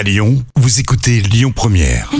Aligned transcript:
À 0.00 0.02
Lyon, 0.02 0.42
vous 0.56 0.80
écoutez 0.80 1.20
Lyon 1.20 1.52
Première. 1.54 2.10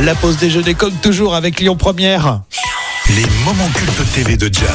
La 0.00 0.14
pause 0.14 0.36
déjeuner 0.36 0.74
comme 0.74 0.94
toujours 0.94 1.34
avec 1.34 1.58
Lyon 1.58 1.74
Première. 1.74 2.42
Les 3.16 3.26
moments 3.44 3.68
cultes 3.74 4.12
TV 4.14 4.36
de 4.36 4.48
Jam. 4.54 4.68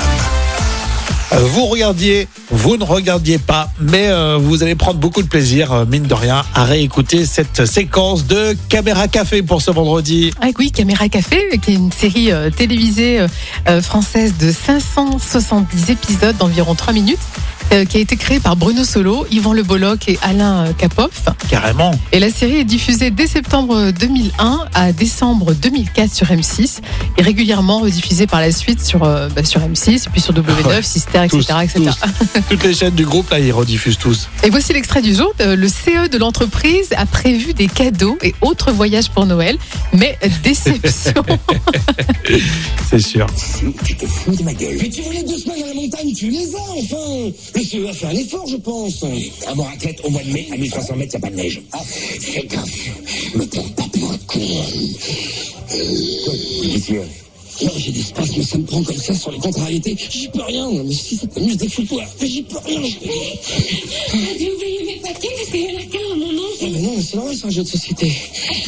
Euh, 1.32 1.40
Vous 1.46 1.68
regardiez, 1.68 2.28
vous 2.52 2.76
ne 2.76 2.84
regardiez 2.84 3.38
pas, 3.38 3.70
mais 3.80 4.10
euh, 4.10 4.38
vous 4.38 4.64
allez 4.64 4.76
prendre 4.76 5.00
beaucoup 5.00 5.24
de 5.24 5.30
plaisir, 5.30 5.72
euh, 5.72 5.86
mine 5.86 6.04
de 6.04 6.14
rien, 6.14 6.44
à 6.54 6.66
réécouter 6.66 7.26
cette 7.26 7.66
séquence 7.66 8.28
de 8.28 8.58
Caméra 8.68 9.08
Café 9.08 9.44
pour 9.44 9.62
ce 9.62 9.72
vendredi. 9.72 10.32
Ah 10.42 10.48
oui, 10.60 10.72
Caméra 10.72 11.08
Café, 11.08 11.58
qui 11.62 11.72
est 11.72 11.76
une 11.76 11.94
série 11.94 12.34
euh, 12.34 12.50
télévisée 12.50 13.26
française 13.82 14.34
de 14.38 14.52
570 14.52 15.90
épisodes 15.90 16.36
d'environ 16.38 16.76
3 16.76 16.92
minutes, 16.92 17.20
euh, 17.74 17.86
qui 17.86 17.98
a 17.98 18.00
été 18.00 18.16
créée 18.16 18.40
par 18.40 18.56
Bruno 18.56 18.84
Solo, 18.84 19.26
Yvan 19.32 19.54
Le 19.54 19.64
Bolloc 19.64 20.08
et 20.08 20.18
Alain 20.22 20.66
Capoff. 20.78 21.24
Carrément. 21.50 21.92
Et 22.12 22.20
la 22.20 22.30
série 22.30 22.58
est 22.58 22.64
diffusée 22.64 23.10
dès 23.12 23.28
septembre 23.28 23.92
2001 23.92 24.66
à 24.74 24.92
décembre 24.92 25.54
2004 25.54 26.14
sur 26.14 26.28
M6 26.28 26.80
et 27.18 27.22
régulièrement 27.22 27.80
rediffusée 27.80 28.28
par 28.28 28.42
la 28.42 28.52
suite 28.52 28.84
sur, 28.84 29.04
euh, 29.04 29.28
bah, 29.36 29.44
sur 29.44 29.60
M6 29.62 30.06
et 30.06 30.10
puis 30.12 30.22
sur 30.22 30.34
W9, 30.34 30.68
Ouais. 30.68 30.82
Sister, 30.84 31.24
etc. 31.26 31.30
Tous, 31.30 31.64
etc. 31.64 31.92
tous. 32.02 32.42
Toutes 32.50 32.64
les 32.64 32.74
chaînes 32.74 32.96
du 32.96 33.06
groupe, 33.06 33.30
là, 33.32 33.40
ils 33.40 33.52
rediffusent 33.52 33.98
tous. 33.98 34.30
Et 34.44 34.50
voici 34.50 34.74
l'extrait 34.74 35.02
du 35.02 35.14
jour. 35.16 35.34
Le 35.40 35.68
CE 35.68 36.08
de 36.10 36.18
l'entreprise 36.18 36.90
a 36.96 37.06
prévu 37.06 37.54
des 37.54 37.68
cadeaux 37.68 38.18
et 38.22 38.34
autres 38.42 38.72
voyages 38.72 39.10
pour 39.10 39.26
Noël, 39.26 39.58
mais 39.94 40.18
déception. 40.44 41.14
C'est 42.90 43.00
sûr. 43.00 43.26
Tu 43.86 43.96
te 43.96 44.06
fous 44.06 44.36
de 44.36 44.44
ma 44.44 44.54
gueule. 44.54 44.78
Mais 44.82 44.90
tu 44.90 45.02
voulais 45.02 45.24
deux 45.24 45.38
semaines 45.38 45.64
à 45.64 45.68
la 45.68 45.74
montagne, 45.74 46.14
tu 46.16 46.30
les 46.30 46.56
as 46.56 46.60
enfin. 46.78 47.32
Le 47.64 47.70
CE 47.70 47.88
a 47.88 47.94
fait 47.94 48.08
un 48.08 48.16
effort, 48.16 48.46
je 48.46 48.58
pense. 48.58 49.06
À 49.48 49.56
mon 49.56 49.64
raclette, 49.64 50.02
au 50.04 50.10
mois 50.10 50.22
de 50.22 50.32
mai, 50.32 50.48
à 50.52 50.58
1300 50.58 50.98
mètres, 50.98 51.14
y 51.14 51.16
a 51.16 51.20
pas 51.20 51.30
de 51.30 51.36
neige. 51.36 51.62
Ah, 51.72 51.80
fais 51.86 52.46
gaffe. 52.46 53.36
Me 53.36 53.46
prends 53.46 53.64
pas 53.70 53.84
pour 53.84 54.12
un 54.12 54.18
con. 54.28 54.42
A? 54.42 55.74
Non, 57.64 57.72
j'ai 57.78 57.92
des 57.92 58.02
spasmes, 58.02 58.42
ça 58.42 58.58
me 58.58 58.64
prend 58.66 58.84
comme 58.84 58.98
ça 58.98 59.14
sur 59.14 59.32
les 59.32 59.38
contrariétés. 59.38 59.96
J'y 60.10 60.28
peux 60.28 60.42
rien. 60.42 60.70
Mais 60.84 60.94
si 60.94 61.16
ça 61.16 61.28
t'amuse, 61.28 61.56
défouille-toi. 61.56 62.04
Mais 62.20 62.28
j'y 62.28 62.44
peux 62.44 62.58
rien. 62.66 62.82
T'as 62.82 64.38
dû 64.38 64.50
oublier 64.52 64.84
mes 64.86 65.00
paquets 65.02 65.30
parce 65.38 65.50
qu'il 65.52 65.90
Mais 67.14 67.20
non, 67.20 67.26
mais 67.30 67.36
c'est 67.36 67.36
normal, 67.36 67.36
c'est 67.40 67.46
un 67.48 67.50
jeu 67.50 67.64
de 67.64 67.68
société. 67.68 68.12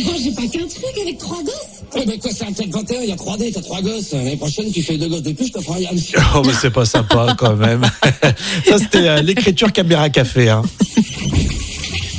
Moi, 0.03 0.13
j'ai 0.23 0.31
pas 0.31 0.41
qu'un 0.47 0.67
truc 0.67 1.01
avec 1.01 1.17
trois 1.17 1.41
gosses. 1.43 1.83
Eh 1.95 2.05
ben 2.05 2.19
quoi, 2.19 2.31
c'est 2.33 2.45
un 2.45 2.53
club 2.53 2.69
21, 2.71 3.01
il 3.01 3.09
y 3.09 3.11
a 3.11 3.15
3D, 3.15 3.53
t'as 3.53 3.61
trois 3.61 3.81
gosses. 3.81 4.11
L'année 4.11 4.35
prochaine, 4.35 4.71
tu 4.71 4.81
fais 4.81 4.97
deux 4.97 5.07
gosses 5.07 5.23
de 5.23 5.31
plus, 5.31 5.47
je 5.47 5.51
t'offre 5.53 5.73
un 5.73 5.79
Yann. 5.79 5.99
Oh, 6.35 6.41
mais 6.45 6.53
c'est 6.59 6.71
pas 6.71 6.85
sympa 6.85 7.35
quand 7.37 7.55
même. 7.55 7.83
Ça, 8.67 8.77
c'était 8.77 9.07
euh, 9.07 9.21
l'écriture 9.21 9.71
Caméra 9.71 10.09
Café. 10.09 10.49
Hein. 10.49 10.61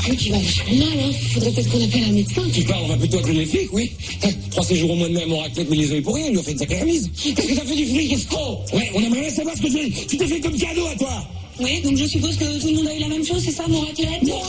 Ah, 0.09 0.15
tu 0.17 0.31
vas 0.31 0.39
vachement 0.39 0.75
mal, 0.77 0.89
hein. 0.99 1.13
Faudrait 1.35 1.51
peut-être 1.51 1.71
qu'on 1.71 1.85
appelle 1.85 2.05
un 2.05 2.13
médecin. 2.13 2.43
Tu 2.55 2.63
parles, 2.63 2.83
on 2.85 2.89
va 2.89 2.97
plutôt 2.97 3.19
appeler 3.19 3.35
les 3.35 3.47
flics, 3.47 3.73
oui. 3.73 3.93
Hein, 4.25 4.29
Trois 4.51 4.65
séjours 4.65 4.91
au 4.91 4.95
mois 4.95 5.09
de 5.09 5.15
mai 5.15 5.23
à 5.23 5.27
mon 5.27 5.39
raclette, 5.39 5.69
mais 5.69 5.77
les 5.77 5.97
eu 5.97 6.03
pour 6.03 6.15
rien, 6.15 6.27
ils 6.27 6.33
lui 6.33 6.39
ont 6.39 6.43
fait 6.43 6.53
une 6.53 6.59
sacrée 6.59 6.81
remise. 6.81 7.11
Qu'est-ce 7.23 7.47
que 7.49 7.55
t'as 7.55 7.65
fait 7.65 7.75
du 7.75 7.87
fric, 7.87 8.13
escroc 8.13 8.65
Ouais, 8.73 8.91
on 8.95 9.01
aimerait 9.01 9.21
bien 9.23 9.31
savoir 9.31 9.57
ce 9.57 9.63
que 9.63 9.71
j'ai. 9.71 9.91
Tu 10.07 10.17
t'es 10.17 10.27
fait 10.27 10.41
comme 10.41 10.57
cadeau 10.57 10.87
à 10.87 10.97
toi 10.97 11.29
Oui, 11.59 11.81
donc 11.81 11.97
je 11.97 12.05
suppose 12.05 12.37
que 12.37 12.61
tout 12.61 12.69
le 12.69 12.75
monde 12.75 12.89
a 12.89 12.95
eu 12.95 13.01
la 13.01 13.09
même 13.09 13.25
chose, 13.25 13.43
c'est 13.43 13.51
ça, 13.51 13.65
mon 13.69 13.81
raclette 13.81 14.23
Mon. 14.23 14.43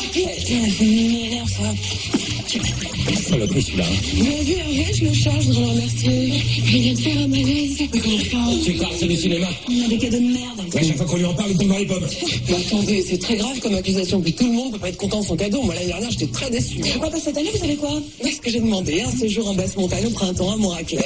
Ça 2.48 3.38
l'a 3.38 3.45
pris 3.45 3.62
celui-là. 3.62 3.84
Vous 4.14 4.26
avez 4.26 4.44
vu 4.44 4.53
Hervé, 4.53 4.94
je 4.94 5.06
le 5.06 5.14
charge, 5.14 5.45
voudrais 5.48 5.64
le 5.64 5.70
remercier. 5.72 6.34
Il 6.58 6.64
vient 6.64 6.94
de 6.94 7.00
faire 7.00 7.17
un 7.17 7.28
malaise. 7.28 7.78
Mais 7.94 8.00
comment 8.00 8.17
faire 8.20 8.64
Tu 8.64 8.73
parles, 8.73 8.94
c'est 8.98 9.08
du 9.08 9.17
cinéma. 9.17 9.48
On 9.67 9.86
a 9.86 9.88
des 9.90 9.98
cadeaux 9.98 10.17
de 10.17 10.23
merde. 10.23 10.58
À 10.73 10.84
chaque 10.84 10.98
fois 10.98 11.06
qu'on 11.06 11.18
lui 11.18 11.25
en 11.25 11.34
parle, 11.34 11.52
il 11.52 11.58
tombe 11.58 11.68
dans 11.68 11.78
les 11.78 11.86
pommes. 11.86 12.08
Attendez, 12.50 13.06
c'est 13.08 13.18
très 13.18 13.36
grave 13.36 13.59
comme 13.59 13.75
accusation. 13.75 14.22
Puis 14.22 14.31
tout 14.31 14.45
le 14.45 14.53
monde 14.53 14.72
peut 14.72 14.80
pas 14.80 14.90
être 14.90 14.98
content 14.98 15.20
de 15.20 15.25
son 15.25 15.36
cadeau. 15.36 15.62
Moi, 15.62 15.75
l'année 15.75 15.88
dernière, 15.88 16.09
j'étais 16.09 16.28
très 16.28 16.50
déçue. 16.50 16.80
Pourquoi 16.80 17.09
pas 17.09 17.20
cette 17.20 17.38
année, 17.38 17.50
vous 17.53 17.59
savez 17.59 17.75
quoi 17.75 18.02
Parce 18.22 18.36
que 18.36 18.50
j'ai 18.50 18.59
demandé 18.62 19.02
un 19.02 19.12
séjour 19.12 19.50
en 19.50 19.53
basse 19.53 19.75
montagne 19.75 20.06
au 20.06 20.12
printemps 20.12 20.53
à 20.53 20.56
mon 20.56 20.70
raclette. 20.70 21.06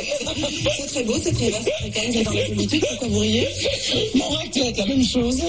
c'est 0.77 0.87
très 0.87 1.03
beau, 1.03 1.13
c'est 1.23 1.33
privé, 1.33 1.55
c'est 1.63 1.91
précaire, 1.91 2.11
j'adore 2.13 2.33
la 2.33 2.47
solitude. 2.47 2.85
Pourquoi 2.87 3.07
vous 3.07 3.19
riez 3.19 3.47
Mon 4.13 4.29
raclette, 4.29 4.77
la 4.77 4.85
même 4.85 5.05
chose. 5.05 5.39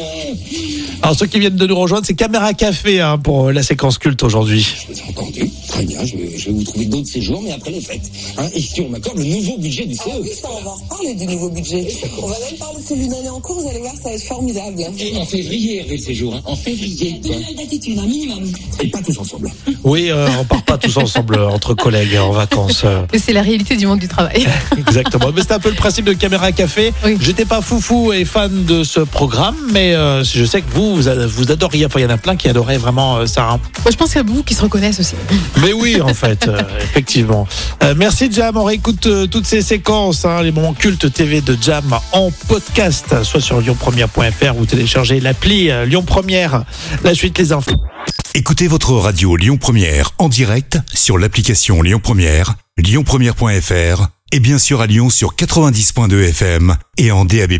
Alors, 1.03 1.19
ceux 1.19 1.27
qui 1.27 1.39
viennent 1.39 1.57
de 1.57 1.67
nous 1.67 1.77
rejoindre, 1.77 2.07
c'est 2.07 2.15
Caméra 2.15 2.55
Café 2.55 3.01
hein, 3.01 3.19
pour 3.19 3.49
euh, 3.49 3.53
la 3.53 3.63
séquence 3.63 3.99
culte 3.99 4.23
aujourd'hui. 4.23 4.67
Je 4.89 4.95
vous 4.95 4.99
ai 4.99 5.03
entendu. 5.03 5.52
Très 5.73 5.85
bien, 5.85 6.05
je 6.05 6.17
vais, 6.17 6.37
je 6.37 6.47
vais 6.47 6.53
vous 6.53 6.65
trouver 6.65 6.85
d'autres 6.85 7.09
séjours, 7.09 7.41
mais 7.43 7.53
après 7.53 7.71
les 7.71 7.81
fêtes. 7.81 8.03
Hein, 8.37 8.45
et 8.55 8.61
si 8.61 8.83
on 8.83 8.91
m'accorde 8.91 9.17
le 9.19 9.25
nouveau 9.25 9.57
budget 9.57 9.87
du 9.87 9.97
Ah 10.01 10.05
CE. 10.05 10.21
oui, 10.23 10.31
ça, 10.41 10.49
on 10.51 10.63
va 10.63 10.71
en 10.71 10.75
reparler 10.75 11.15
du 11.15 11.27
nouveau 11.27 11.49
budget. 11.49 11.89
On 12.23 12.27
va 12.27 12.37
même 12.39 12.59
parler 12.59 12.83
de 12.83 12.87
celui 12.87 13.09
d'année 13.09 13.31
en 13.31 13.41
cours, 13.41 13.59
vous 13.61 13.69
allez 13.69 13.81
voir, 13.81 13.95
ça 13.97 14.11
va 14.11 14.15
être 14.15 14.23
formidable. 14.23 14.83
Et 14.99 15.17
en 15.17 15.25
février, 15.25 15.79
Hervé, 15.81 15.97
le 15.97 16.03
séjour. 16.03 16.35
Hein. 16.35 16.43
En 16.45 16.57
février. 16.57 17.21
D'attitude, 17.57 17.99
un 17.99 18.03
minimum. 18.07 18.53
Et 18.83 18.89
pas 18.89 18.99
tous 19.01 19.17
ensemble. 19.19 19.51
Oui, 19.83 20.11
euh, 20.11 20.29
on 20.41 20.45
part 20.45 20.63
pas 20.63 20.77
tous 20.79 20.95
ensemble 20.99 21.37
euh, 21.37 21.49
entre 21.49 21.73
collègues 21.75 22.17
en 22.19 22.33
vacances. 22.33 22.83
euh. 22.85 23.07
Et 23.15 23.19
c'est 23.19 23.33
la 23.33 23.43
réalité 23.43 23.77
du 23.77 23.87
monde 23.87 23.99
du 24.01 24.09
travail. 24.09 24.47
Exactement. 24.77 25.29
Mais 25.35 25.41
c'est 25.41 25.53
un 25.53 25.59
peu 25.59 25.71
le 25.71 25.75
principe 25.77 26.05
de 26.05 26.13
Caméra 26.13 26.53
Café. 26.53 26.93
Oui. 27.05 27.17
J'étais 27.21 27.47
pas 27.47 27.63
foufou 27.63 28.13
et 28.13 28.27
fan 28.27 28.65
de 28.67 28.85
ce 28.85 29.01
programme, 29.01 29.57
mais 29.73 29.95
euh, 29.95 30.23
je 30.23 30.45
sais 30.45 30.61
que 30.61 30.71
vous, 30.71 30.97
vous, 30.97 31.51
adoriez. 31.51 31.87
Enfin, 31.87 32.01
il 32.01 32.03
y 32.03 32.07
en 32.07 32.11
a 32.11 32.19
plein 32.19 32.37
qui 32.37 32.49
adoraient 32.49 32.77
vraiment 32.79 33.17
euh, 33.17 33.27
ça. 33.27 33.49
hein. 33.53 33.61
Moi, 33.85 33.91
je 33.91 33.97
pense 33.97 34.09
qu'il 34.09 34.19
y 34.19 34.21
a 34.21 34.25
beaucoup 34.25 34.43
qui 34.43 34.55
se 34.55 34.63
reconnaissent 34.63 35.01
aussi. 35.01 35.15
Mais 35.63 35.73
oui, 35.73 36.01
en 36.01 36.15
fait, 36.15 36.49
euh, 36.49 36.61
effectivement. 36.83 37.47
Euh, 37.83 37.95
merci 37.97 38.31
Jam. 38.31 38.57
On 38.57 38.65
réécoute 38.65 39.07
euh, 39.07 39.27
toutes 39.27 39.47
ces 39.47 39.63
séquences, 39.63 40.25
hein, 40.25 40.43
les 40.43 40.53
moments 40.53 40.75
cultes 40.75 41.13
TV 41.13 41.41
de 41.41 41.57
Jam 41.61 41.97
en 42.13 42.31
podcast, 42.49 43.23
soit 43.23 43.41
sur 43.41 43.61
lyonpremière.fr 43.61 44.57
ou 44.59 44.67
téléchargez 44.67 45.21
l'appli 45.21 45.71
euh, 45.71 45.85
Lyon 45.85 46.03
Première. 46.03 46.65
La 47.05 47.15
suite, 47.15 47.39
les 47.39 47.53
infos. 47.53 47.81
Écoutez 48.35 48.67
votre 48.67 48.93
radio 48.93 49.37
Lyon 49.37 49.59
Première 49.59 50.11
en 50.19 50.29
direct 50.29 50.79
sur 50.93 51.19
l'application 51.19 51.83
Lyon 51.83 52.01
Première, 52.03 52.55
lyonpremière.fr 52.79 54.09
et 54.33 54.41
bien 54.41 54.59
sûr 54.59 54.81
à 54.81 54.87
Lyon 54.87 55.11
sur 55.11 55.35
90.2 55.35 56.29
FM 56.29 56.77
et 56.97 57.13
en 57.13 57.25
DAB+. 57.25 57.53